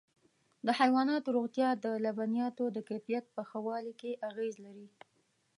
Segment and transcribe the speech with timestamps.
[0.65, 4.87] د حيواناتو روغتیا د لبنیاتو د کیفیت په ښه والي کې اغېز لري.